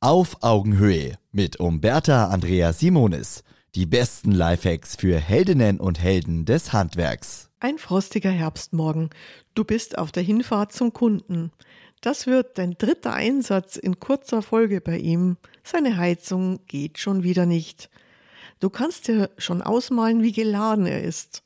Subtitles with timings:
[0.00, 3.42] Auf Augenhöhe mit Umberta Andrea Simonis.
[3.74, 7.50] Die besten Lifehacks für Heldinnen und Helden des Handwerks.
[7.58, 9.10] Ein frostiger Herbstmorgen.
[9.54, 11.50] Du bist auf der Hinfahrt zum Kunden.
[12.00, 15.36] Das wird dein dritter Einsatz in kurzer Folge bei ihm.
[15.64, 17.90] Seine Heizung geht schon wieder nicht.
[18.60, 21.42] Du kannst dir schon ausmalen, wie geladen er ist.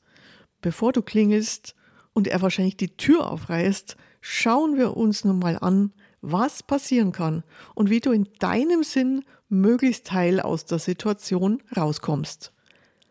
[0.60, 1.74] Bevor du klingelst
[2.12, 7.42] und er wahrscheinlich die Tür aufreißt, schauen wir uns nun mal an, was passieren kann
[7.74, 12.52] und wie du in deinem Sinn möglichst heil aus der Situation rauskommst.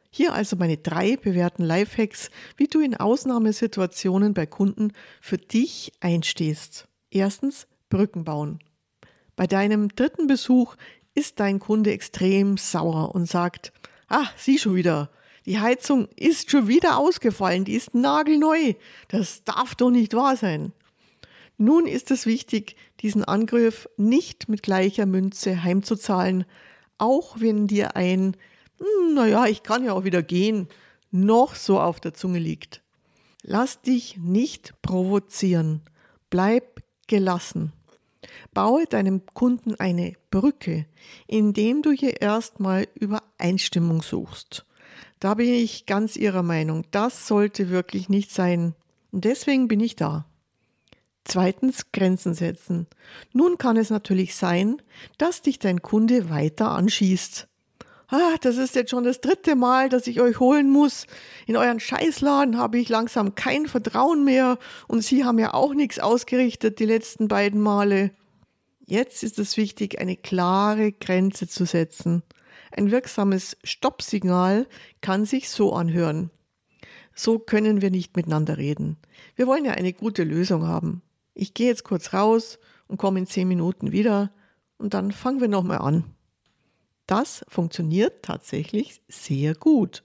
[0.10, 4.92] Hier also meine drei bewährten Lifehacks, wie du in Ausnahmesituationen bei Kunden
[5.22, 6.88] für dich einstehst.
[7.12, 8.60] Erstens Brücken bauen.
[9.36, 10.76] Bei deinem dritten Besuch
[11.14, 13.72] ist dein Kunde extrem sauer und sagt,
[14.08, 15.10] ah, sieh schon wieder,
[15.46, 18.74] die Heizung ist schon wieder ausgefallen, die ist nagelneu,
[19.08, 20.74] das darf doch nicht wahr sein.
[21.62, 26.46] Nun ist es wichtig, diesen Angriff nicht mit gleicher Münze heimzuzahlen,
[26.98, 28.36] auch wenn dir ein,
[28.80, 30.70] hm, naja, ich kann ja auch wieder gehen,
[31.12, 32.82] noch so auf der Zunge liegt.
[33.44, 35.82] Lass dich nicht provozieren.
[36.32, 37.74] Bleib gelassen.
[38.56, 40.88] Baue deinem Kunden eine Brücke,
[41.28, 44.66] indem du hier erstmal Übereinstimmung suchst.
[45.20, 46.88] Da bin ich ganz Ihrer Meinung.
[46.90, 48.74] Das sollte wirklich nicht sein.
[49.12, 50.26] Und deswegen bin ich da.
[51.24, 52.88] Zweitens Grenzen setzen.
[53.32, 54.82] Nun kann es natürlich sein,
[55.18, 57.48] dass dich dein Kunde weiter anschießt.
[58.08, 61.06] Ah, das ist jetzt schon das dritte Mal, dass ich euch holen muss.
[61.48, 64.58] In euren Scheißladen habe ich langsam kein Vertrauen mehr
[64.90, 68.12] und Sie haben ja auch nichts ausgerichtet die letzten beiden Male.
[68.86, 72.24] Jetzt ist es wichtig, eine klare Grenze zu setzen.
[72.76, 74.68] Ein wirksames Stoppsignal
[75.00, 76.32] kann sich so anhören.
[77.16, 78.98] So können wir nicht miteinander reden.
[79.36, 81.02] Wir wollen ja eine gute Lösung haben
[81.34, 84.32] ich gehe jetzt kurz raus und komme in zehn Minuten wieder
[84.78, 86.04] und dann fangen wir nochmal an.
[87.08, 90.04] Das funktioniert tatsächlich sehr gut.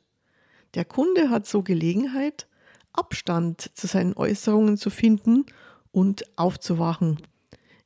[0.75, 2.49] Der Kunde hat so Gelegenheit,
[2.93, 5.47] Abstand zu seinen Äußerungen zu finden
[5.93, 7.23] und aufzuwachen.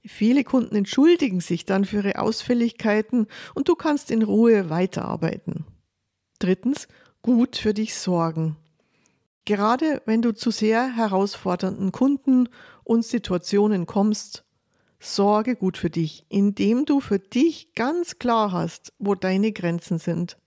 [0.04, 5.66] Viele Kunden entschuldigen sich dann für ihre Ausfälligkeiten und du kannst in Ruhe weiterarbeiten.
[6.38, 6.88] Drittens,
[7.22, 8.56] gut für dich sorgen.
[9.50, 12.48] Gerade wenn du zu sehr herausfordernden Kunden
[12.84, 14.44] und Situationen kommst,
[15.00, 20.38] sorge gut für dich, indem du für dich ganz klar hast, wo deine Grenzen sind.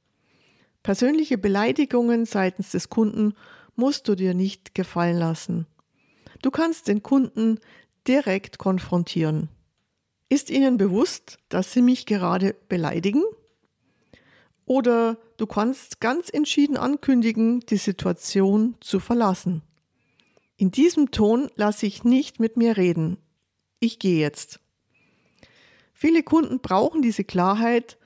[0.83, 3.33] Persönliche Beleidigungen seitens des Kunden
[3.75, 5.67] musst du dir nicht gefallen lassen.
[6.41, 7.59] Du kannst den Kunden
[8.07, 9.49] direkt konfrontieren.
[10.29, 13.25] Ist ihnen bewusst, dass sie mich gerade beleidigen?
[14.73, 19.61] Oder du kannst ganz entschieden ankündigen, die Situation zu verlassen.
[20.57, 23.17] In diesem Ton lasse ich nicht mit mir reden.
[23.79, 24.59] Ich gehe jetzt.
[25.93, 27.99] Viele Kunden brauchen diese Klarheit,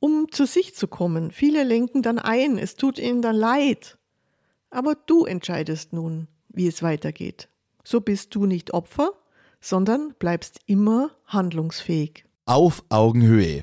[0.00, 1.30] um zu sich zu kommen.
[1.30, 3.96] Viele lenken dann ein, es tut ihnen dann leid.
[4.70, 7.48] Aber du entscheidest nun, wie es weitergeht.
[7.84, 9.12] So bist du nicht Opfer,
[9.60, 12.24] sondern bleibst immer handlungsfähig.
[12.44, 13.62] Auf Augenhöhe.